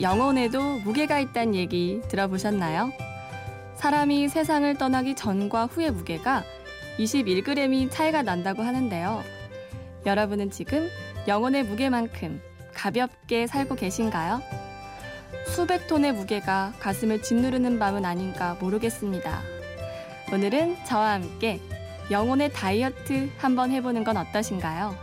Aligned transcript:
영혼에도 0.00 0.78
무게가 0.78 1.20
있다는 1.20 1.54
얘기 1.54 2.00
들어보셨나요? 2.08 2.90
사람이 3.74 4.28
세상을 4.28 4.74
떠나기 4.78 5.14
전과 5.14 5.66
후의 5.66 5.90
무게가 5.90 6.42
21g이 6.98 7.90
차이가 7.90 8.22
난다고 8.22 8.62
하는데요. 8.62 9.22
여러분은 10.06 10.50
지금 10.50 10.88
영혼의 11.28 11.64
무게만큼 11.64 12.40
가볍게 12.72 13.46
살고 13.46 13.74
계신가요? 13.74 14.40
수백 15.46 15.86
톤의 15.86 16.12
무게가 16.12 16.72
가슴을 16.78 17.22
짓누르는 17.22 17.78
밤은 17.78 18.06
아닌가 18.06 18.56
모르겠습니다. 18.58 19.42
오늘은 20.32 20.76
저와 20.86 21.12
함께 21.14 21.60
영혼의 22.10 22.52
다이어트 22.52 23.28
한번 23.36 23.70
해보는 23.70 24.04
건 24.04 24.16
어떠신가요? 24.16 24.94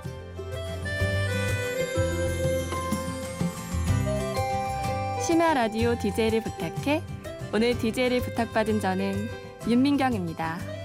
심야 5.28 5.54
라디오 5.56 5.94
DJ를 6.00 6.40
부탁해 6.40 7.04
오늘 7.54 7.78
DJ를 7.78 8.22
부탁받은 8.22 8.80
저는 8.80 9.28
윤민경입니다. 9.68 10.77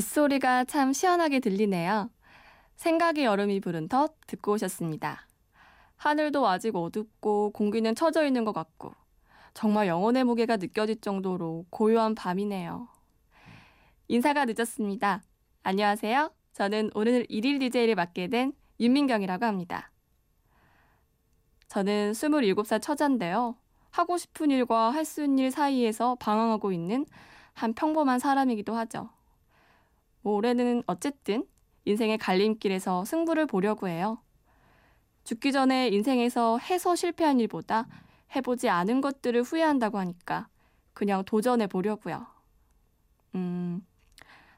빗소리가 0.00 0.64
참 0.64 0.94
시원하게 0.94 1.40
들리네요. 1.40 2.08
생각의 2.76 3.26
여름이 3.26 3.60
부른 3.60 3.88
덧 3.88 4.14
듣고 4.26 4.52
오셨습니다. 4.52 5.26
하늘도 5.96 6.48
아직 6.48 6.74
어둡고 6.74 7.50
공기는 7.50 7.94
처져 7.94 8.24
있는 8.24 8.46
것 8.46 8.54
같고 8.54 8.94
정말 9.52 9.88
영혼의 9.88 10.24
무게가 10.24 10.56
느껴질 10.56 11.02
정도로 11.02 11.66
고요한 11.68 12.14
밤이네요. 12.14 12.88
인사가 14.08 14.46
늦었습니다. 14.46 15.22
안녕하세요. 15.64 16.32
저는 16.54 16.90
오늘 16.94 17.26
일일 17.28 17.58
DJ를 17.58 17.94
맡게 17.94 18.28
된 18.28 18.54
윤민경이라고 18.80 19.44
합니다. 19.44 19.90
저는 21.68 22.12
27살 22.12 22.80
처자인데요. 22.80 23.54
하고 23.90 24.16
싶은 24.16 24.50
일과 24.50 24.90
할 24.90 25.04
수 25.04 25.22
있는 25.22 25.44
일 25.44 25.50
사이에서 25.50 26.14
방황하고 26.14 26.72
있는 26.72 27.04
한 27.52 27.74
평범한 27.74 28.18
사람이기도 28.18 28.74
하죠. 28.76 29.10
뭐 30.22 30.34
올해는 30.34 30.82
어쨌든 30.86 31.46
인생의 31.84 32.18
갈림길에서 32.18 33.04
승부를 33.04 33.46
보려고 33.46 33.88
해요. 33.88 34.18
죽기 35.24 35.52
전에 35.52 35.88
인생에서 35.88 36.58
해서 36.58 36.94
실패한 36.94 37.40
일보다 37.40 37.86
해보지 38.34 38.68
않은 38.68 39.00
것들을 39.00 39.42
후회한다고 39.42 39.98
하니까 39.98 40.48
그냥 40.92 41.24
도전해 41.24 41.66
보려고요. 41.66 42.26
음, 43.34 43.84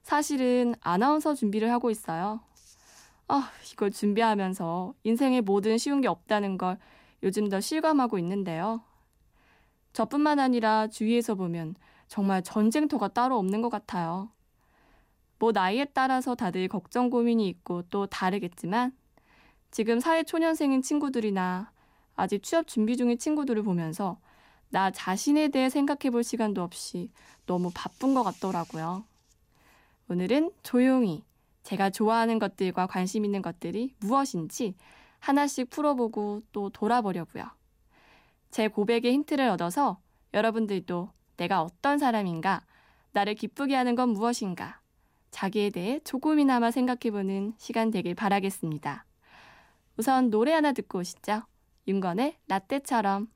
사실은 0.03 0.75
아나운서 0.81 1.35
준비를 1.35 1.71
하고 1.71 1.91
있어요. 1.91 2.41
아, 3.29 3.51
이걸 3.73 3.91
준비하면서 3.91 4.95
인생에 5.05 5.41
뭐든 5.41 5.79
쉬운 5.79 6.01
게 6.01 6.09
없다는 6.09 6.59
걸 6.59 6.79
요즘 7.23 7.49
더 7.49 7.61
실감하고 7.61 8.19
있는데요. 8.19 8.83
저뿐만 9.93 10.39
아니라 10.39 10.89
주위에서 10.89 11.35
보면 11.35 11.77
정말 12.09 12.43
전쟁터가 12.43 13.09
따로 13.09 13.39
없는 13.39 13.63
것 13.63 13.69
같아요. 13.69 14.31
뭐 15.43 15.51
나이에 15.51 15.87
따라서 15.87 16.37
다들 16.37 16.69
걱정 16.69 17.11
고민이 17.11 17.49
있고 17.49 17.83
또 17.91 18.07
다르겠지만 18.07 18.93
지금 19.73 19.99
사회 19.99 20.23
초년생인 20.23 20.83
친구들이나 20.83 21.73
아직 22.15 22.45
취업 22.45 22.69
준비 22.69 22.97
중인 22.97 23.19
친구들을 23.19 23.61
보면서 23.65 24.21
나 24.69 24.93
자신에 24.93 25.49
대해 25.49 25.69
생각해 25.69 26.13
볼 26.13 26.23
시간도 26.23 26.63
없이 26.63 27.11
너무 27.45 27.73
바쁜 27.75 28.15
것 28.15 28.23
같더라고요. 28.23 29.05
오늘은 30.09 30.53
조용히 30.63 31.25
제가 31.65 31.91
좋아하는 31.91 32.39
것들과 32.39 32.87
관심 32.87 33.25
있는 33.25 33.43
것들이 33.43 33.97
무엇인지 33.99 34.77
하나씩 35.19 35.71
풀어보고 35.71 36.43
또 36.53 36.71
돌아보려고요. 36.71 37.47
제 38.53 38.69
고백의 38.69 39.13
힌트를 39.13 39.49
얻어서 39.49 39.99
여러분들도 40.35 41.11
내가 41.37 41.63
어떤 41.63 41.99
사람인가, 41.99 42.65
나를 43.11 43.35
기쁘게 43.35 43.75
하는 43.75 43.97
건 43.97 44.11
무엇인가, 44.11 44.82
자기에 45.33 45.71
대해 45.71 45.99
조금이나마 46.05 46.71
생각해보는 46.71 47.55
시간 47.59 47.91
되길 47.91 48.15
바라겠습니다. 48.15 49.05
우선 49.97 50.31
노래 50.31 50.53
하나 50.53 50.73
듣고 50.73 51.01
오시죠. 51.01 51.43
윤건의 51.89 52.37
라떼처럼. 52.47 53.29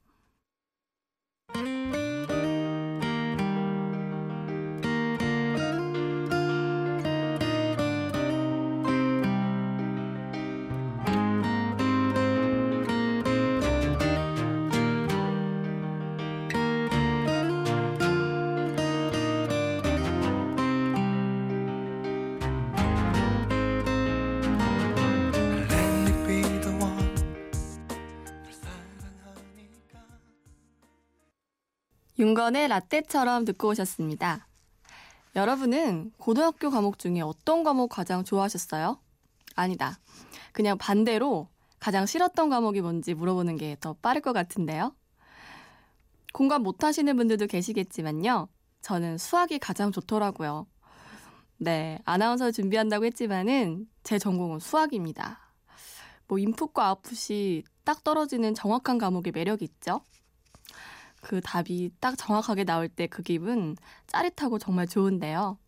윤건의 32.26 32.66
라떼처럼 32.66 33.44
듣고 33.44 33.68
오셨습니다. 33.68 34.48
여러분은 35.36 36.10
고등학교 36.18 36.70
과목 36.70 36.98
중에 36.98 37.20
어떤 37.20 37.62
과목 37.62 37.86
가장 37.88 38.24
좋아하셨어요? 38.24 38.98
아니다. 39.54 40.00
그냥 40.50 40.76
반대로 40.76 41.46
가장 41.78 42.04
싫었던 42.04 42.48
과목이 42.50 42.80
뭔지 42.80 43.14
물어보는 43.14 43.58
게 43.58 43.76
더 43.78 43.92
빠를 44.02 44.22
것 44.22 44.32
같은데요. 44.32 44.92
공감 46.32 46.64
못 46.64 46.82
하시는 46.82 47.16
분들도 47.16 47.46
계시겠지만요. 47.46 48.48
저는 48.82 49.18
수학이 49.18 49.60
가장 49.60 49.92
좋더라고요. 49.92 50.66
네, 51.58 52.00
아나운서 52.04 52.50
준비한다고 52.50 53.04
했지만은 53.04 53.86
제 54.02 54.18
전공은 54.18 54.58
수학입니다. 54.58 55.52
뭐 56.26 56.40
인풋과 56.40 56.86
아웃풋이 56.86 57.62
딱 57.84 58.02
떨어지는 58.02 58.52
정확한 58.54 58.98
과목의 58.98 59.30
매력이 59.32 59.64
있죠. 59.64 60.00
그 61.26 61.40
답이 61.40 61.90
딱 61.98 62.16
정확하게 62.16 62.62
나올 62.62 62.88
때 62.88 63.08
그 63.08 63.22
기분 63.22 63.76
짜릿하고 64.06 64.58
정말 64.60 64.86
좋은데요. 64.86 65.58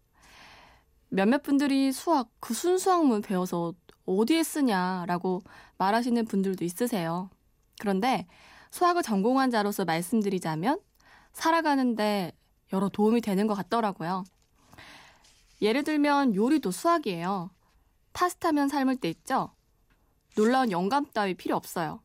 몇몇 1.09 1.43
분들이 1.43 1.91
수학, 1.91 2.29
그 2.39 2.55
순수학문 2.55 3.23
배워서 3.23 3.75
어디에 4.07 4.45
쓰냐라고 4.45 5.43
말하시는 5.79 6.25
분들도 6.27 6.65
있으세요. 6.65 7.29
그런데 7.81 8.27
수학을 8.71 9.03
전공한 9.03 9.51
자로서 9.51 9.85
말씀드리자면 9.85 10.79
살아가는데 11.33 12.33
여러 12.73 12.89
도움이 12.89 13.21
되는 13.21 13.47
것 13.49 13.55
같더라고요. 13.55 14.23
예를 15.61 15.83
들면 15.83 16.37
요리도 16.37 16.71
수학이에요. 16.71 17.51
파스타면 18.13 18.69
삶을 18.69 18.97
때 18.97 19.09
있죠? 19.09 19.51
놀라운 20.37 20.71
영감 20.71 21.07
따위 21.13 21.35
필요 21.35 21.57
없어요. 21.57 22.01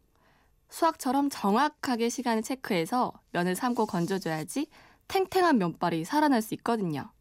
수학처럼 0.74 1.30
정확하게 1.30 2.10
시간을 2.10 2.42
체크해서 2.42 3.14
면을 3.32 3.56
삶고 3.56 3.86
건져줘야지 3.86 4.66
탱탱한 5.08 5.60
면발이 5.60 6.04
살아날 6.04 6.42
수 6.42 6.56
있거든요. 6.56 7.12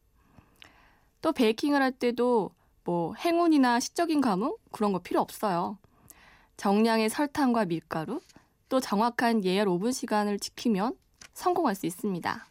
또 1.20 1.32
베이킹을 1.32 1.82
할 1.82 1.92
때도 1.92 2.52
뭐 2.82 3.14
행운이나 3.14 3.78
시적인 3.78 4.22
감흥 4.22 4.56
그런 4.70 4.94
거 4.94 5.00
필요 5.00 5.20
없어요. 5.20 5.76
정량의 6.56 7.10
설탕과 7.10 7.66
밀가루 7.66 8.22
또 8.70 8.80
정확한 8.80 9.44
예열 9.44 9.68
오븐 9.68 9.92
시간을 9.92 10.38
지키면 10.38 10.96
성공할 11.34 11.74
수 11.74 11.84
있습니다. 11.84 12.46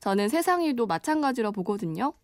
저는 0.00 0.30
세상 0.30 0.62
일도 0.62 0.86
마찬가지로 0.86 1.52
보거든요. 1.52 2.14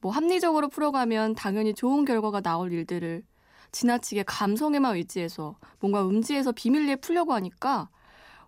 뭐 0.00 0.10
합리적으로 0.10 0.68
풀어가면 0.68 1.36
당연히 1.36 1.74
좋은 1.74 2.04
결과가 2.04 2.40
나올 2.40 2.72
일들을 2.72 3.22
지나치게 3.72 4.24
감성에만 4.24 4.96
의지해서 4.96 5.56
뭔가 5.78 6.06
음지에서 6.06 6.52
비밀리에 6.52 6.96
풀려고 6.96 7.32
하니까 7.34 7.88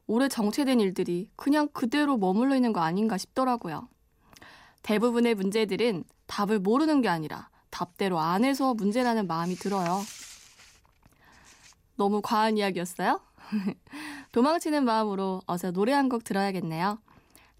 오래 0.07 0.29
정체된 0.29 0.81
일들이 0.81 1.31
그냥 1.37 1.69
그대로 1.73 2.17
머물러 2.19 2.55
있는 2.57 2.73
거 2.73 2.81
아닌가 2.81 3.17
싶더라고요. 3.19 3.89
대부분의 4.83 5.35
문제들은 5.37 6.05
답을 6.27 6.59
모르는 6.59 7.03
게 7.03 7.09
아니라 7.09 7.49
답대로 7.71 8.19
안 8.19 8.45
해서 8.45 8.75
문제라는 8.75 9.27
마음이 9.27 9.55
들어요. 9.55 10.01
너무 11.97 12.21
과한 12.23 12.59
이야기였어요? 12.59 13.21
도망치는 14.33 14.85
마음으로 14.85 15.43
어서 15.47 15.71
노래 15.71 15.93
한 15.93 16.09
곡 16.09 16.25
들어야겠네요. 16.25 16.99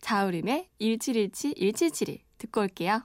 자우림의 0.01 0.69
1717 0.81 1.55
1771 1.55 2.19
듣고 2.39 2.63
올게요. 2.63 3.03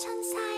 천사 0.00 0.49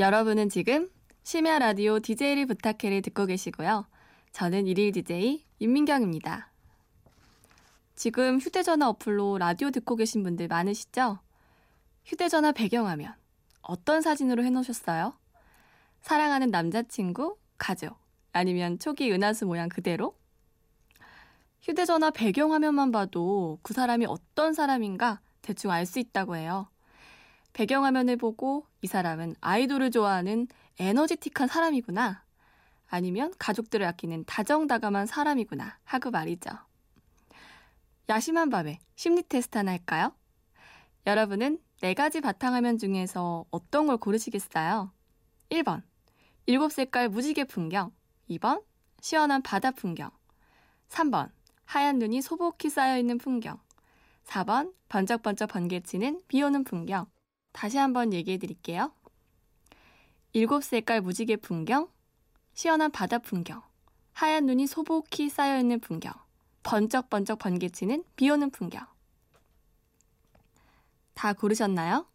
여러분은 0.00 0.48
지금 0.48 0.90
심야 1.24 1.58
라디오 1.58 2.00
DJ를 2.00 2.46
부탁해를 2.46 3.02
듣고 3.02 3.26
계시고요. 3.26 3.86
저는 4.32 4.66
일일 4.66 4.92
DJ 4.92 5.44
윤민경입니다. 5.60 6.50
지금 7.96 8.38
휴대전화 8.38 8.88
어플로 8.88 9.36
라디오 9.36 9.70
듣고 9.70 9.96
계신 9.96 10.22
분들 10.22 10.48
많으시죠? 10.48 11.18
휴대전화 12.06 12.52
배경화면 12.52 13.12
어떤 13.60 14.00
사진으로 14.00 14.42
해놓으셨어요? 14.42 15.18
사랑하는 16.00 16.50
남자친구, 16.50 17.36
가족, 17.58 17.98
아니면 18.32 18.78
초기 18.78 19.12
은하수 19.12 19.44
모양 19.44 19.68
그대로? 19.68 20.16
휴대전화 21.60 22.10
배경화면만 22.10 22.90
봐도 22.90 23.58
그 23.60 23.74
사람이 23.74 24.06
어떤 24.06 24.54
사람인가 24.54 25.20
대충 25.42 25.70
알 25.70 25.84
수 25.84 25.98
있다고 25.98 26.36
해요. 26.36 26.68
배경화면을 27.52 28.16
보고 28.16 28.66
이 28.82 28.86
사람은 28.86 29.34
아이돌을 29.40 29.90
좋아하는 29.90 30.46
에너지틱한 30.78 31.48
사람이구나. 31.48 32.24
아니면 32.88 33.32
가족들을 33.38 33.86
아끼는 33.86 34.24
다정다감한 34.24 35.06
사람이구나 35.06 35.78
하고 35.84 36.10
말이죠. 36.10 36.50
야심한 38.08 38.50
밤에 38.50 38.80
심리 38.96 39.22
테스트 39.22 39.58
하나 39.58 39.70
할까요? 39.70 40.12
여러분은 41.06 41.58
네 41.80 41.94
가지 41.94 42.20
바탕화면 42.20 42.78
중에서 42.78 43.44
어떤 43.50 43.86
걸 43.86 43.96
고르시겠어요? 43.96 44.92
1번, 45.50 45.82
일곱 46.46 46.72
색깔 46.72 47.08
무지개 47.08 47.44
풍경. 47.44 47.92
2번, 48.28 48.62
시원한 49.00 49.42
바다 49.42 49.70
풍경. 49.70 50.10
3번, 50.88 51.30
하얀 51.64 51.98
눈이 51.98 52.22
소복히 52.22 52.68
쌓여있는 52.68 53.18
풍경. 53.18 53.58
4번, 54.26 54.74
번쩍번쩍 54.88 55.48
번개치는 55.50 56.22
비 56.26 56.42
오는 56.42 56.64
풍경. 56.64 57.06
다시 57.52 57.78
한번 57.78 58.12
얘기해 58.12 58.38
드릴게요. 58.38 58.92
일곱 60.32 60.62
색깔 60.64 61.00
무지개 61.00 61.36
풍경, 61.36 61.88
시원한 62.54 62.90
바다 62.90 63.18
풍경, 63.18 63.62
하얀 64.12 64.46
눈이 64.46 64.66
소복히 64.66 65.28
쌓여있는 65.28 65.80
풍경, 65.80 66.12
번쩍번쩍 66.62 67.38
번개치는 67.38 68.04
비 68.16 68.30
오는 68.30 68.50
풍경. 68.50 68.86
다 71.14 71.32
고르셨나요? 71.32 72.06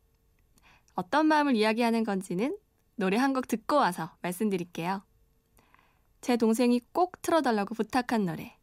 어떤 0.96 1.26
마음을 1.28 1.56
이야기하는 1.56 2.04
건지는 2.04 2.58
노래 2.96 3.18
한 3.18 3.34
곡 3.34 3.48
듣고 3.48 3.76
와서 3.76 4.16
말씀드릴게요. 4.22 5.04
제 6.22 6.38
동생이 6.38 6.80
꼭 6.94 7.22
틀어달라고 7.22 7.76
부탁한 7.76 8.26
노래. 8.26 8.58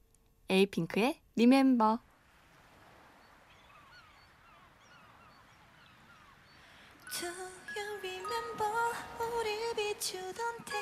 에이핑크의 0.49 1.21
리멤버. 1.37 2.01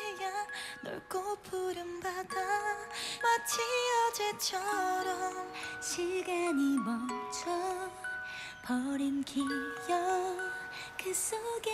태양 0.01 0.47
넓고 0.83 1.37
푸른 1.43 2.01
바다 2.01 2.37
마치 3.23 3.61
어제처럼 4.09 5.53
시간이 5.83 6.79
멈춰 6.79 7.91
버린 8.65 9.23
기억 9.25 9.47
그 11.03 11.13
속에 11.13 11.71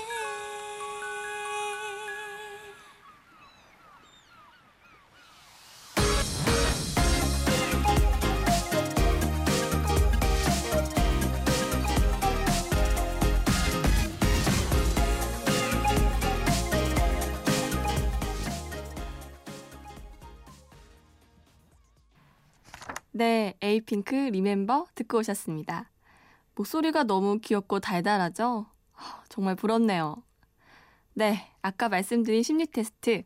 에이핑크 23.77 24.15
리멤버 24.15 24.87
듣고 24.95 25.19
오셨습니다. 25.19 25.91
목소리가 26.55 27.05
너무 27.05 27.39
귀엽고 27.39 27.81
달달하죠? 27.81 28.65
하, 28.93 29.23
정말 29.29 29.55
부럽네요. 29.55 30.23
네, 31.13 31.47
아까 31.61 31.91
말씀드린 31.91 32.43
심리 32.43 32.67
테스트. 32.67 33.23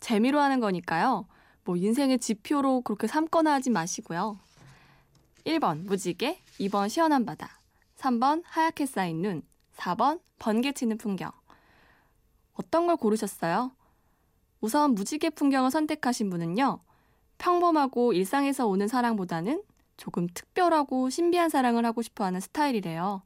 재미로 0.00 0.40
하는 0.40 0.60
거니까요. 0.60 1.26
뭐 1.64 1.76
인생의 1.76 2.18
지표로 2.18 2.82
그렇게 2.82 3.06
삼거나 3.06 3.54
하지 3.54 3.70
마시고요. 3.70 4.38
1번 5.44 5.84
무지개, 5.86 6.38
2번 6.60 6.90
시원한 6.90 7.24
바다, 7.24 7.60
3번 7.96 8.42
하얗게 8.44 8.84
쌓인 8.84 9.22
눈, 9.22 9.42
4번 9.76 10.20
번개 10.38 10.72
치는 10.72 10.98
풍경. 10.98 11.32
어떤 12.52 12.86
걸 12.86 12.96
고르셨어요? 12.96 13.72
우선 14.60 14.94
무지개 14.94 15.30
풍경을 15.30 15.70
선택하신 15.70 16.28
분은요. 16.28 16.80
평범하고 17.38 18.12
일상에서 18.12 18.66
오는 18.66 18.86
사랑보다는 18.86 19.62
조금 19.98 20.26
특별하고 20.32 21.10
신비한 21.10 21.50
사랑을 21.50 21.84
하고 21.84 22.00
싶어 22.00 22.24
하는 22.24 22.40
스타일이래요. 22.40 23.22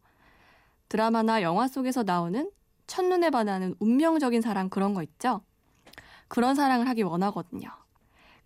드라마나 0.88 1.40
영화 1.42 1.68
속에서 1.68 2.02
나오는 2.02 2.50
첫눈에 2.88 3.30
반하는 3.30 3.76
운명적인 3.78 4.40
사랑 4.42 4.68
그런 4.68 4.94
거 4.94 5.02
있죠? 5.04 5.42
그런 6.26 6.54
사랑을 6.54 6.88
하기 6.88 7.02
원하거든요. 7.02 7.68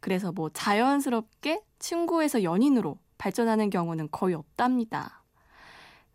그래서 0.00 0.33
뭐 0.33 0.50
자연스럽게 0.50 1.62
친구에서 1.78 2.42
연인으로 2.42 2.99
발전하는 3.16 3.71
경우는 3.71 4.09
거의 4.11 4.35
없답니다. 4.35 5.23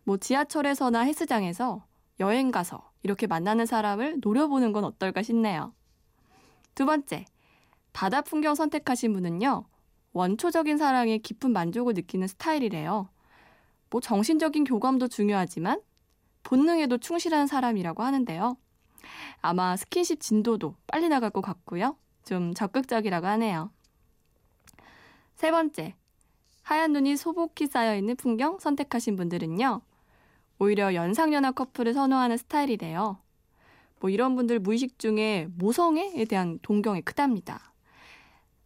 뭐 0.04 0.16
지하철에서나 0.16 1.00
헬스장에서 1.00 1.84
여행 2.20 2.50
가서 2.50 2.90
이렇게 3.02 3.26
만나는 3.26 3.66
사람을 3.66 4.18
노려보는 4.20 4.72
건 4.72 4.84
어떨까 4.84 5.22
싶네요. 5.22 5.74
두 6.74 6.86
번째, 6.86 7.24
바다 7.92 8.20
풍경 8.20 8.54
선택하신 8.54 9.12
분은요, 9.12 9.64
원초적인 10.12 10.78
사랑에 10.78 11.18
깊은 11.18 11.52
만족을 11.52 11.94
느끼는 11.94 12.28
스타일이래요. 12.28 13.08
뭐 13.90 14.00
정신적인 14.00 14.64
교감도 14.64 15.08
중요하지만 15.08 15.80
본능에도 16.42 16.98
충실한 16.98 17.46
사람이라고 17.46 18.02
하는데요. 18.02 18.56
아마 19.40 19.76
스킨십 19.76 20.20
진도도 20.20 20.76
빨리 20.86 21.08
나갈 21.08 21.30
것 21.30 21.40
같고요. 21.40 21.96
좀 22.24 22.54
적극적이라고 22.54 23.26
하네요. 23.26 23.70
세 25.34 25.50
번째, 25.50 25.94
하얀 26.62 26.92
눈이 26.92 27.16
소복히 27.16 27.66
쌓여있는 27.66 28.16
풍경 28.16 28.58
선택하신 28.58 29.16
분들은요. 29.16 29.80
오히려 30.58 30.94
연상연하 30.94 31.50
커플을 31.50 31.92
선호하는 31.94 32.36
스타일이래요. 32.36 33.18
뭐 33.98 34.10
이런 34.10 34.36
분들 34.36 34.60
무의식 34.60 34.98
중에 34.98 35.48
모성애에 35.56 36.24
대한 36.26 36.58
동경이 36.62 37.02
크답니다. 37.02 37.71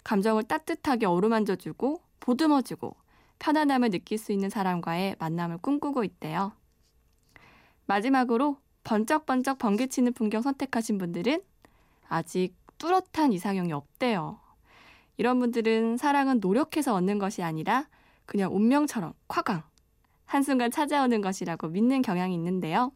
감정을 0.06 0.44
따뜻하게 0.44 1.04
어루만져주고 1.06 2.00
보듬어주고 2.20 2.94
편안함을 3.40 3.90
느낄 3.90 4.18
수 4.18 4.30
있는 4.30 4.48
사람과의 4.48 5.16
만남을 5.18 5.58
꿈꾸고 5.58 6.04
있대요. 6.04 6.52
마지막으로 7.86 8.56
번쩍번쩍 8.84 9.58
번개치는 9.58 10.12
풍경 10.12 10.42
선택하신 10.42 10.98
분들은 10.98 11.42
아직 12.08 12.54
뚜렷한 12.78 13.32
이상형이 13.32 13.72
없대요. 13.72 14.38
이런 15.16 15.40
분들은 15.40 15.96
사랑은 15.96 16.38
노력해서 16.38 16.94
얻는 16.94 17.18
것이 17.18 17.42
아니라 17.42 17.88
그냥 18.26 18.54
운명처럼 18.54 19.12
콱강 19.26 19.64
한순간 20.24 20.70
찾아오는 20.70 21.20
것이라고 21.20 21.66
믿는 21.66 22.02
경향이 22.02 22.32
있는데요. 22.32 22.92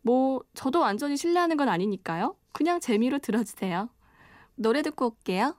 뭐 0.00 0.42
저도 0.54 0.80
완전히 0.80 1.18
신뢰하는 1.18 1.58
건 1.58 1.68
아니니까요. 1.68 2.36
그냥 2.52 2.80
재미로 2.80 3.18
들어주세요. 3.18 3.90
노래 4.54 4.80
듣고 4.80 5.08
올게요. 5.08 5.56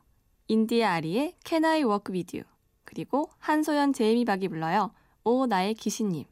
인디아 0.48 0.94
아리의 0.94 1.36
Can 1.44 1.66
I 1.66 1.84
Walk 1.84 2.14
With 2.14 2.38
You 2.38 2.48
그리고 2.84 3.30
한소연 3.40 3.94
제이미 3.94 4.26
박이 4.26 4.48
불러요. 4.48 4.92
오 5.24 5.46
나의 5.48 5.74
귀신님 5.74 6.26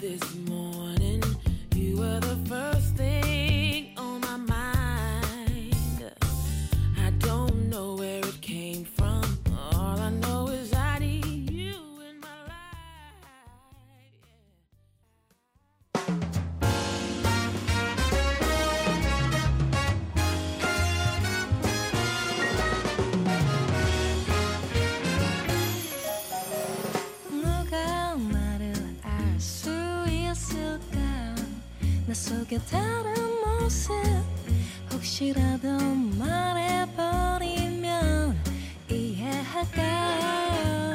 this 0.00 0.34
morning. 0.34 0.59
모습 33.60 33.92
혹시라도 34.90 35.68
말해버리면 36.18 37.86
이해할까 38.90 40.94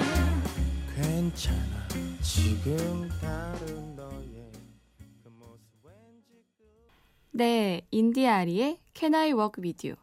괜찮아 0.95 1.87
지금 2.21 3.07
다른 3.21 3.95
너의 3.95 4.51
그 5.23 5.29
모습 5.29 5.61
왠지 5.83 6.43
네, 7.31 7.81
인디아리의 7.91 8.79
Can 8.95 9.13
I 9.13 9.33
Walk 9.33 9.63
With 9.63 9.87
You 9.87 9.95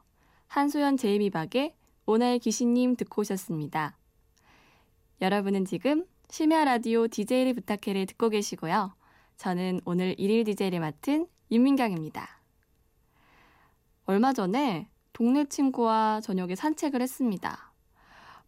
한소연 0.46 0.96
제이미 0.96 1.30
박의 1.30 1.74
오나의 2.06 2.38
귀신님 2.38 2.94
듣고 2.96 3.22
오셨습니다. 3.22 3.96
여러분은 5.20 5.64
지금 5.64 6.06
심야 6.30 6.64
라디오 6.64 7.08
DJ를 7.08 7.54
부탁해를 7.54 8.06
듣고 8.06 8.28
계시고요. 8.28 8.94
저는 9.36 9.80
오늘 9.84 10.14
일일 10.18 10.44
DJ를 10.44 10.78
맡은 10.80 11.26
윤민경입니다. 11.50 12.41
얼마 14.12 14.34
전에 14.34 14.88
동네 15.14 15.46
친구와 15.46 16.20
저녁에 16.20 16.54
산책을 16.54 17.00
했습니다. 17.00 17.72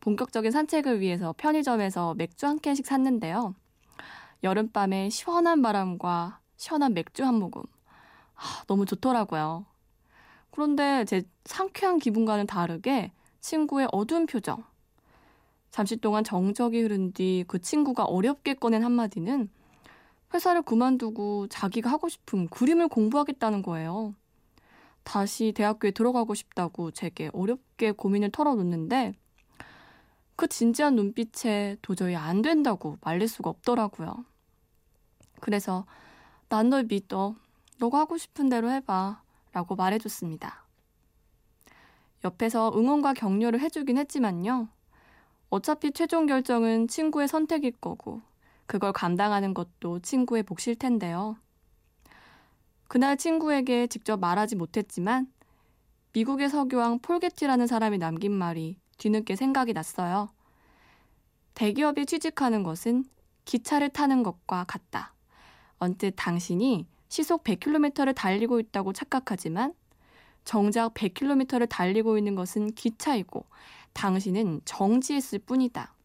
본격적인 0.01 0.51
산책을 0.51 1.01
위해서 1.01 1.35
편의점에서 1.39 2.13
맥주 2.17 2.47
한 2.47 2.59
캔씩 2.59 2.85
샀는데요. 2.85 3.55
여름밤에 4.43 5.09
시원한 5.09 5.63
바람과 5.63 6.41
시원한 6.59 6.93
맥주 6.93 7.25
한 7.25 7.37
모금. 7.37 7.63
아, 8.35 8.65
너무 8.67 8.85
좋더라고요. 8.85 9.65
그런데 10.51 11.07
제 11.07 11.23
상쾌한 11.47 11.99
기분과는 11.99 12.47
다르게 12.47 13.13
친구의 13.41 13.89
어두운 13.91 14.27
표정. 14.27 14.65
잠시 15.71 15.97
동안 15.97 16.25
정적이 16.25 16.83
흐른 16.83 17.13
뒤 17.13 17.45
그 17.49 17.59
친구가 17.59 18.05
어렵게 18.05 18.53
꺼낸 18.55 18.85
한마디는 18.85 19.49
회사를 20.35 20.61
그만두고 20.63 21.49
자기가 21.49 21.91
하고 21.91 22.11
싶은 22.11 22.49
그림을 22.49 22.89
공부하겠다는 22.89 23.63
거예요. 23.63 24.15
다시 25.05 25.53
대학교에 25.53 25.93
들어가고 25.93 26.35
싶다고 26.35 26.91
제게 26.91 27.31
어렵게 27.33 27.93
고민을 27.93 28.31
털어놓는데 28.31 29.15
그 30.37 30.49
진지한 30.49 30.97
눈빛에 30.97 31.77
도저히 31.83 32.17
안 32.17 32.43
된다고 32.43 32.99
말릴 33.03 33.29
수가 33.29 33.51
없더라고요. 33.51 34.25
그래서 35.41 35.87
난 36.49 36.71
널 36.71 36.85
믿어. 36.85 37.37
너가 37.79 38.01
하고 38.01 38.17
싶은 38.17 38.49
대로 38.49 38.71
해봐. 38.71 39.23
라고 39.53 39.77
말해줬습니다. 39.77 40.65
옆에서 42.25 42.73
응원과 42.75 43.15
격려를 43.15 43.61
해주긴 43.61 43.99
했지만요. 43.99 44.69
어차피 45.51 45.93
최종 45.93 46.27
결정은 46.27 46.89
친구의 46.89 47.29
선택일 47.29 47.73
거고, 47.73 48.23
그걸 48.67 48.93
감당하는 48.93 49.55
것도 49.55 50.01
친구의 50.01 50.45
몫일 50.49 50.77
텐데요. 50.77 51.37
그날 52.95 53.17
친구에게 53.17 53.89
직접 53.89 54.21
말하지 54.21 54.55
못했지만, 54.55 55.27
미국의 56.13 56.49
석유왕 56.49 57.01
폴게티라는 57.01 57.67
사람이 57.67 57.99
남긴 57.99 58.31
말이 58.31 58.79
뒤늦게 58.99 59.35
생각이 59.35 59.73
났어요. 59.73 60.29
대기업에 61.55 62.05
취직하는 62.05 62.63
것은 62.63 63.05
기차를 63.47 63.89
타는 63.89 64.23
것과 64.23 64.63
같다. 64.69 65.13
언뜻 65.79 66.13
당신이 66.15 66.87
시속 67.09 67.43
100km를 67.43 68.15
달리고 68.15 68.61
있다고 68.61 68.93
착각하지만 68.93 69.75
정작 70.45 70.95
100km를 70.95 71.69
달리고 71.69 72.17
있는 72.17 72.37
것은 72.37 72.75
기차이고 72.75 73.45
당신은 73.93 74.61
정지했을 74.65 75.41
뿐이다. 75.41 75.97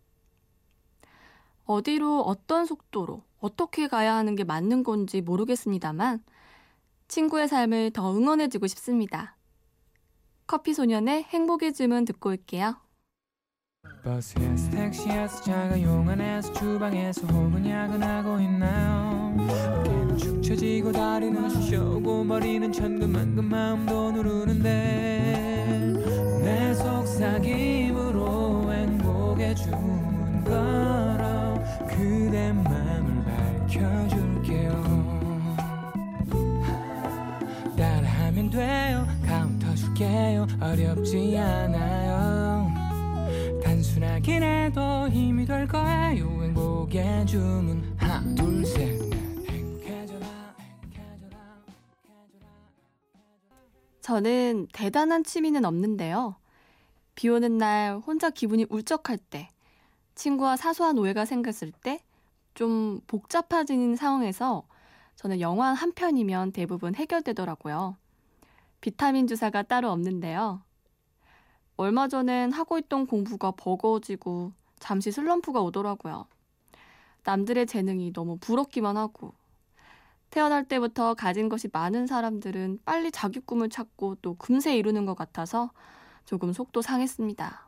어디로 1.65 2.21
어떤 2.21 2.65
속도로 2.65 3.21
어떻게 3.41 3.87
가야 3.87 4.15
하는 4.15 4.35
게 4.35 4.43
맞는 4.43 4.81
건지 4.81 5.21
모르겠습니다만 5.21 6.23
친구의 7.09 7.47
삶을 7.49 7.91
더 7.91 8.15
응원해주고 8.15 8.67
싶습니다. 8.67 9.35
커피 10.47 10.73
소년의 10.73 11.23
행복의 11.23 11.73
주문 11.73 12.05
듣고 12.05 12.29
올게요. 12.29 12.77
버스에서 14.03 14.69
택시에서 14.71 15.41
자가용 15.43 16.07
안에서 16.09 16.53
주방에서 16.53 17.27
혹은 17.27 17.67
야근하고 17.67 18.39
있나요 18.39 19.35
어깨는 19.39 20.17
축 20.17 20.41
처지고 20.41 20.91
다리는 20.91 21.49
쑤셔오고 21.49 22.23
머리는 22.23 22.71
천근만근 22.71 23.45
마음도 23.45 24.11
누르는데 24.11 24.69
내 26.43 26.73
속삭임으로 26.75 28.71
행복의 28.71 29.55
주문 29.55 30.43
걸어 30.43 31.55
그대 31.87 32.51
맘을 32.53 33.23
밝혀줄 33.25 34.28
줄게요. 39.99 40.47
어렵지 40.61 41.37
않아요. 41.37 42.71
단순하긴 43.61 44.41
해도 44.41 45.09
힘이 45.09 45.45
될 45.45 45.67
거예요. 45.67 46.25
행복의 46.43 47.27
주문. 47.27 47.95
하나 47.97 48.21
행복해져라 49.49 50.55
저는 53.99 54.67
대단한 54.71 55.25
취미는 55.25 55.65
없는데요. 55.65 56.37
비 57.15 57.27
오는 57.27 57.57
날 57.57 57.97
혼자 57.97 58.29
기분이 58.29 58.65
울적할 58.69 59.17
때, 59.17 59.49
친구와 60.15 60.55
사소한 60.55 60.97
오해가 60.97 61.25
생겼을 61.25 61.73
때, 61.73 62.01
좀 62.53 63.01
복잡해지는 63.07 63.97
상황에서 63.97 64.63
저는 65.17 65.41
영화 65.41 65.73
한 65.73 65.91
편이면 65.91 66.53
대부분 66.53 66.95
해결되더라고요. 66.95 67.97
비타민 68.81 69.27
주사가 69.27 69.63
따로 69.63 69.91
없는데요. 69.91 70.61
얼마 71.77 72.07
전엔 72.07 72.51
하고 72.51 72.77
있던 72.77 73.07
공부가 73.07 73.51
버거워지고 73.51 74.51
잠시 74.79 75.11
슬럼프가 75.11 75.61
오더라고요. 75.61 76.25
남들의 77.23 77.65
재능이 77.67 78.13
너무 78.13 78.37
부럽기만 78.37 78.97
하고 78.97 79.33
태어날 80.29 80.63
때부터 80.63 81.13
가진 81.15 81.49
것이 81.49 81.69
많은 81.71 82.05
사람들은 82.07 82.79
빨리 82.85 83.11
자기 83.11 83.39
꿈을 83.39 83.69
찾고 83.69 84.17
또 84.21 84.35
금세 84.35 84.77
이루는 84.77 85.05
것 85.05 85.15
같아서 85.15 85.71
조금 86.25 86.53
속도 86.53 86.81
상했습니다. 86.81 87.67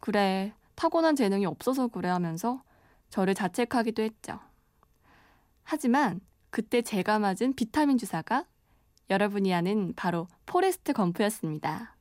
그래, 0.00 0.52
타고난 0.74 1.16
재능이 1.16 1.46
없어서 1.46 1.88
그래 1.88 2.08
하면서 2.08 2.62
저를 3.10 3.34
자책하기도 3.34 4.02
했죠. 4.02 4.40
하지만 5.62 6.20
그때 6.50 6.82
제가 6.82 7.18
맞은 7.18 7.54
비타민 7.54 7.98
주사가 7.98 8.44
여러분이 9.10 9.54
아는 9.54 9.92
바로 9.94 10.26
포레스트 10.46 10.92
검프였습니다. 10.92 11.96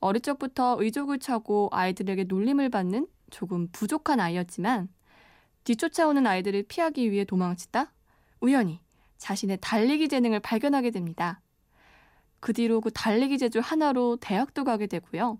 어릴 0.00 0.22
적부터 0.22 0.76
의족을 0.80 1.18
차고 1.18 1.68
아이들에게 1.72 2.24
놀림을 2.24 2.70
받는 2.70 3.06
조금 3.30 3.68
부족한 3.68 4.18
아이였지만 4.18 4.88
뒤쫓아오는 5.64 6.26
아이들을 6.26 6.64
피하기 6.64 7.10
위해 7.10 7.24
도망치다 7.24 7.92
우연히 8.40 8.80
자신의 9.18 9.58
달리기 9.60 10.08
재능을 10.08 10.40
발견하게 10.40 10.90
됩니다. 10.90 11.40
그 12.40 12.54
뒤로 12.54 12.80
그 12.80 12.90
달리기 12.90 13.36
재주 13.38 13.60
하나로 13.60 14.16
대학도 14.16 14.64
가게 14.64 14.86
되고요. 14.86 15.38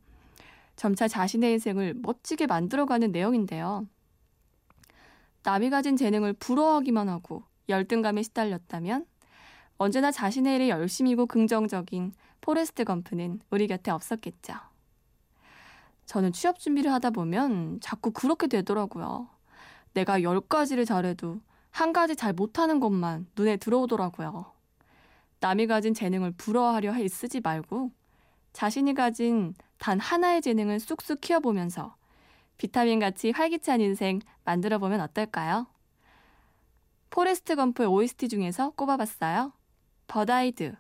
점차 0.77 1.09
자신의 1.09 1.53
인생을 1.53 1.95
멋지게 1.95 2.47
만들어가는 2.47 3.11
내용인데요. 3.11 3.87
남이 5.43 5.71
가진 5.71 5.97
재능을 5.97 6.35
부러워하기만 6.35 7.09
하고 7.09 7.45
열등감에 7.71 8.23
시달렸다면 8.23 9.07
언제나 9.83 10.11
자신의 10.11 10.57
일에 10.57 10.69
열심이고 10.69 11.25
긍정적인 11.25 12.13
포레스트 12.43 12.85
검프는 12.85 13.41
우리 13.49 13.67
곁에 13.67 13.91
없었겠죠. 13.91 14.53
저는 16.05 16.33
취업 16.33 16.59
준비를 16.59 16.93
하다 16.93 17.09
보면 17.09 17.81
자꾸 17.81 18.11
그렇게 18.11 18.47
되더라고요. 18.47 19.31
내가 19.95 20.23
열 20.23 20.43
가지를 20.43 20.85
잘해도 20.85 21.41
한 21.71 21.95
가지 21.95 22.15
잘 22.15 22.35
못하는 22.35 22.79
것만 22.79 23.29
눈에 23.35 23.57
들어오더라고요. 23.57 24.53
남이 25.41 25.67
가진 25.67 25.95
재능을 25.95 26.33
부러워하려 26.33 26.97
애쓰지 26.97 27.41
말고 27.41 27.91
자신이 28.53 28.93
가진 28.93 29.55
단 29.79 29.99
하나의 29.99 30.43
재능을 30.43 30.79
쑥쑥 30.79 31.23
키워보면서 31.23 31.97
비타민 32.59 32.99
같이 32.99 33.31
활기찬 33.31 33.81
인생 33.81 34.21
만들어보면 34.45 35.01
어떨까요? 35.01 35.69
포레스트 37.09 37.57
검프의 37.57 37.89
OST 37.89 38.29
중에서 38.29 38.73
꼽아봤어요. 38.73 39.55
But 40.11 40.38
I 40.38 40.47
Do. 40.47 40.75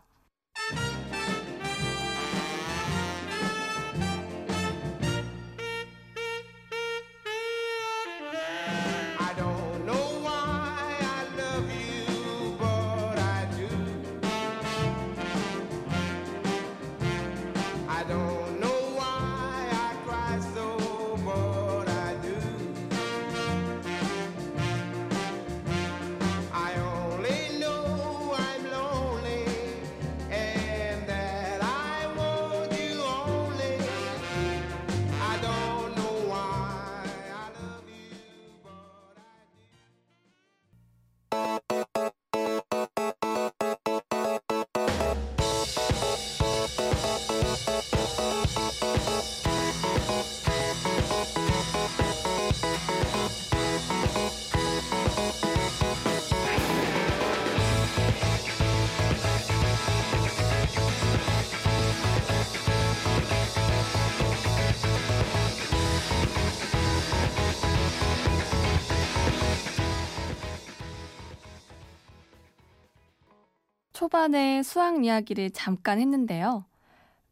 초반에 74.10 74.64
수학 74.64 75.04
이야기를 75.04 75.50
잠깐 75.52 76.00
했는데요. 76.00 76.64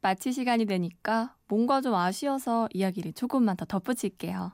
마칠 0.01 0.33
시간이 0.33 0.65
되니까 0.67 1.35
뭔가 1.49 1.81
좀 1.81 1.97
아쉬워서 1.97 2.69
이야기를 2.73 3.15
조금만 3.15 3.57
더 3.57 3.65
덧붙일게요. 3.65 4.53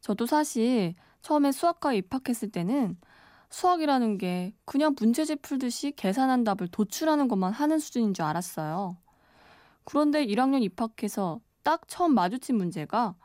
저도 0.00 0.26
사실 0.26 0.94
처음에 1.22 1.50
수학과에 1.50 1.96
입학했을 1.96 2.52
때는 2.52 2.96
수학이라는 3.50 4.18
게 4.18 4.54
그냥 4.64 4.94
문제집 4.96 5.42
풀듯이 5.42 5.90
계산한 5.96 6.44
답을 6.44 6.68
도출하는 6.70 7.26
것만 7.26 7.52
하는 7.52 7.80
수준인 7.80 8.14
줄 8.14 8.24
알았어요. 8.24 8.96
그런데 9.82 10.24
1학년 10.24 10.62
입학해서 10.62 11.40
딱 11.64 11.88
처음 11.88 12.14
마주친 12.14 12.56
문제가 12.56 13.16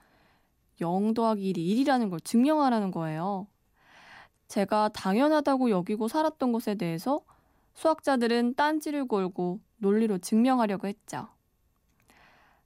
0 0.82 1.13
더하기 1.13 1.54
1이 1.54 1.86
1이라는 1.86 2.10
걸 2.10 2.19
증명하라는 2.22 2.89
거예요. 2.89 3.45
제가 4.48 4.89
당연하다고 4.89 5.69
여기고 5.69 6.08
살았던 6.08 6.52
것에 6.54 6.74
대해서 6.74 7.22
수학자들은 7.73 8.55
딴지를 8.55 9.08
걸고 9.08 9.60
논리로 9.77 10.17
증명하려고 10.17 10.88
했죠. 10.88 11.27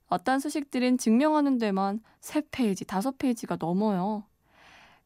어떤 0.07 0.39
수식들은 0.39 0.97
증명하는 0.97 1.57
데만 1.57 2.01
3페이지, 2.21 2.85
5페이지가 2.85 3.57
넘어요. 3.59 4.25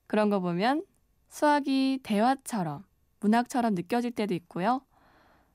그런 0.06 0.30
거 0.30 0.40
보면 0.40 0.86
수학이 1.30 2.00
대화처럼, 2.04 2.84
문학처럼 3.20 3.76
느껴질 3.76 4.12
때도 4.12 4.34
있고요. 4.34 4.82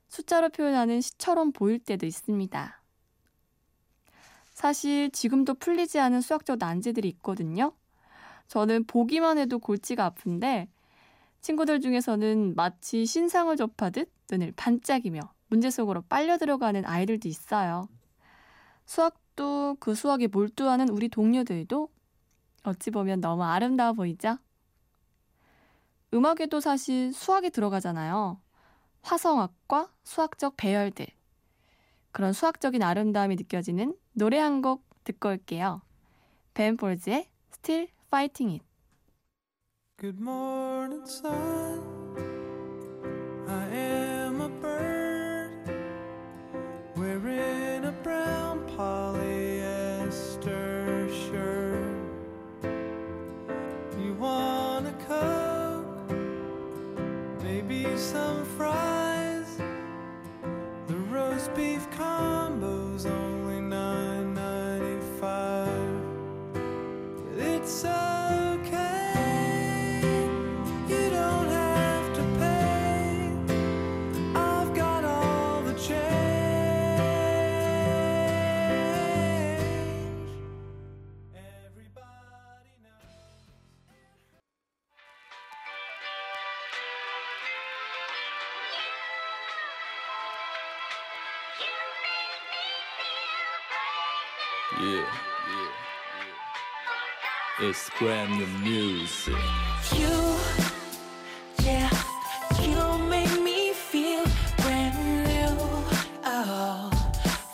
숫자로 0.09 0.50
표현하는 0.50 1.00
시처럼 1.00 1.52
보일 1.52 1.78
때도 1.78 2.07
있습니다. 2.07 2.83
사실 4.52 5.11
지금도 5.11 5.55
풀리지 5.55 5.98
않은 5.98 6.20
수학적 6.20 6.59
난제들이 6.59 7.09
있거든요. 7.09 7.72
저는 8.48 8.85
보기만 8.85 9.38
해도 9.38 9.59
골치가 9.59 10.07
아픈데 10.07 10.68
친구들 11.42 11.81
중에서는 11.81 12.55
마치 12.55 13.05
신상을 13.05 13.55
접하듯 13.57 14.11
눈을 14.31 14.52
반짝이며 14.57 15.20
문제 15.48 15.70
속으로 15.70 16.02
빨려 16.02 16.38
들어가는 16.38 16.85
아이들도 16.87 17.28
있어요. 17.28 17.88
수학도 18.87 19.76
그 19.81 19.94
수학에 19.94 20.28
몰두하는 20.28 20.88
우리 20.88 21.09
동료들도 21.09 21.88
어찌 22.64 22.90
보면 22.90 23.20
너무 23.20 23.42
아름다워 23.44 23.92
보이죠? 23.92 24.38
음악에도 26.14 26.61
사실 26.61 27.12
수학이 27.12 27.50
들어가잖아요. 27.50 28.40
화성학과 29.02 29.90
수학적 30.05 30.57
배열들. 30.57 31.07
그런 32.12 32.33
수학적인 32.33 32.83
아름다움이 32.83 33.37
느껴지는 33.37 33.96
노래 34.12 34.38
한 34.38 34.62
곡 34.62 34.85
듣고 35.05 35.31
올게요. 35.31 35.83
벤 36.55 36.76
폴즈의 36.76 37.28
Still 37.52 37.88
Fighting 38.09 38.61
It. 38.61 38.71
Good 40.02 40.18
morning, 40.18 41.06
sun. 41.06 41.80
I 43.46 43.68
am 43.68 44.40
a 44.40 44.48
bird 44.48 45.52
wearing 46.96 47.84
a 47.84 47.92
brown 48.02 48.66
polyester 48.76 50.08
shirt. 51.30 51.94
You 53.96 54.14
want 54.14 54.88
a 54.88 54.92
coke? 55.06 56.10
Maybe 57.44 57.86
some 57.96 58.44
fries. 58.56 58.91
It's 97.64 97.88
brand 97.96 98.33
new 98.33 98.46
music. 98.59 99.37
You, 99.94 100.11
yeah, 101.64 101.88
you 102.61 102.98
make 103.07 103.31
me 103.40 103.72
feel 103.72 104.25
brand 104.57 104.98
new. 105.22 105.46
Oh, 106.25 106.90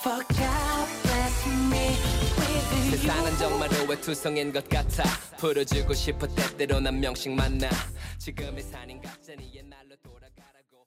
forgot 0.01 0.89
bless 1.03 1.47
me 1.47 1.93
with 2.39 2.87
you. 2.87 2.97
세상은 2.97 3.37
정말로 3.37 3.85
외투성인 3.87 4.51
것 4.51 4.67
같아. 4.71 5.03
풀어주고 5.37 5.93
싶어 5.93 6.27
때때로 6.27 6.81
난 6.81 6.99
명식 6.99 7.31
만나. 7.31 7.69
지금의 8.17 8.63
산인 8.63 9.03
가짜니 9.03 9.53
옛날로 9.57 9.95
돌아가라고. 10.03 10.87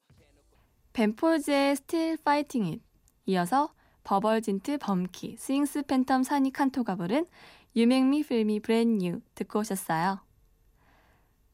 벤폴즈의 0.93 1.71
Still 1.73 2.17
Fighting 2.21 2.71
It. 2.71 2.83
이어서 3.27 3.71
버벌진트 4.03 4.79
범키, 4.79 5.35
스윙스 5.37 5.83
팬텀 5.83 6.23
사니 6.23 6.51
칸토가 6.51 6.95
부른 6.95 7.27
유맹미 7.73 8.23
필미 8.23 8.59
브랜뉴 8.59 9.21
듣고 9.33 9.59
오셨어요. 9.59 10.19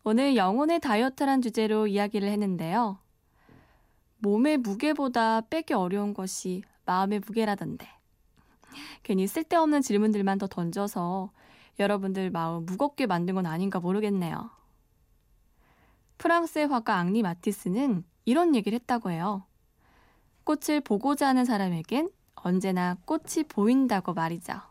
오늘 0.03 0.35
영혼의 0.35 0.79
다이어트란 0.79 1.41
주제로 1.41 1.85
이야기를 1.85 2.27
했는데요. 2.29 2.97
몸의 4.19 4.57
무게보다 4.57 5.41
빼기 5.41 5.73
어려운 5.73 6.15
것이 6.15 6.63
마음의 6.85 7.19
무게라던데. 7.19 7.87
괜히 9.03 9.27
쓸데없는 9.27 9.81
질문들만 9.81 10.39
더 10.39 10.47
던져서 10.47 11.31
여러분들 11.79 12.31
마음 12.31 12.65
무겁게 12.65 13.05
만든 13.05 13.35
건 13.35 13.45
아닌가 13.45 13.79
모르겠네요. 13.79 14.49
프랑스의 16.17 16.67
화가 16.67 16.95
앙리 16.95 17.21
마티스는 17.21 18.03
이런 18.25 18.55
얘기를 18.55 18.79
했다고 18.79 19.11
해요. 19.11 19.45
꽃을 20.45 20.81
보고자 20.81 21.27
하는 21.27 21.45
사람에겐 21.45 22.09
언제나 22.35 22.95
꽃이 23.05 23.43
보인다고 23.47 24.13
말이죠. 24.13 24.66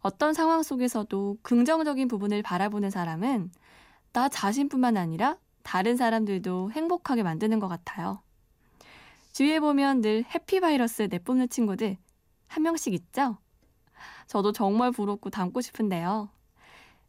어떤 0.00 0.32
상황 0.32 0.62
속에서도 0.62 1.38
긍정적인 1.42 2.08
부분을 2.08 2.42
바라보는 2.42 2.90
사람은 2.90 3.50
나 4.12 4.28
자신뿐만 4.28 4.96
아니라 4.96 5.38
다른 5.62 5.96
사람들도 5.96 6.72
행복하게 6.72 7.22
만드는 7.22 7.58
것 7.60 7.68
같아요. 7.68 8.22
주위에 9.32 9.60
보면 9.60 10.00
늘 10.00 10.24
해피바이러스 10.34 11.08
내뿜는 11.10 11.48
친구들 11.48 11.96
한 12.48 12.62
명씩 12.62 12.94
있죠? 12.94 13.38
저도 14.26 14.52
정말 14.52 14.90
부럽고 14.90 15.30
닮고 15.30 15.60
싶은데요. 15.60 16.30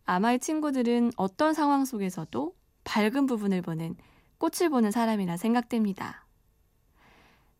아마 0.05 0.33
이 0.33 0.39
친구들은 0.39 1.11
어떤 1.15 1.53
상황 1.53 1.85
속에서도 1.85 2.53
밝은 2.83 3.25
부분을 3.25 3.61
보는 3.61 3.95
꽃을 4.37 4.69
보는 4.69 4.91
사람이라 4.91 5.37
생각됩니다. 5.37 6.25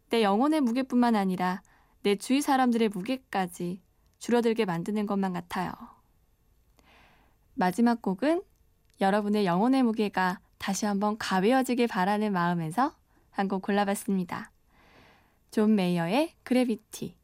내 0.09 0.23
영혼의 0.23 0.61
무게뿐만 0.61 1.15
아니라 1.15 1.61
내 2.03 2.15
주위 2.15 2.41
사람들의 2.41 2.89
무게까지 2.89 3.81
줄어들게 4.21 4.63
만드는 4.65 5.05
것만 5.07 5.33
같아요. 5.33 5.71
마지막 7.55 8.01
곡은 8.01 8.43
여러분의 9.01 9.45
영혼의 9.45 9.83
무게가 9.83 10.39
다시 10.59 10.85
한번 10.85 11.17
가벼워지길 11.17 11.87
바라는 11.87 12.31
마음에서 12.31 12.95
한 13.31 13.47
곡 13.47 13.63
골라봤습니다. 13.63 14.51
존 15.51 15.75
메이어의 15.75 16.35
Gravity. 16.43 17.15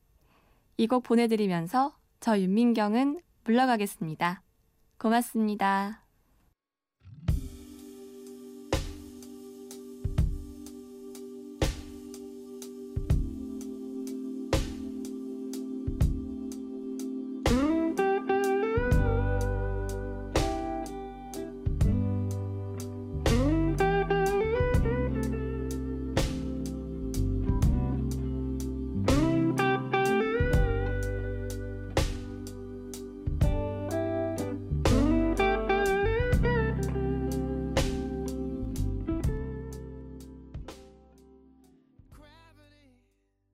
이 0.77 0.87
곡 0.87 1.03
보내드리면서 1.03 1.95
저 2.19 2.39
윤민경은 2.39 3.21
물러가겠습니다. 3.43 4.41
고맙습니다. 4.97 6.06